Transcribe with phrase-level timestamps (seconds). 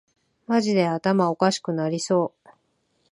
[0.47, 2.49] マジで頭おかしくなりそう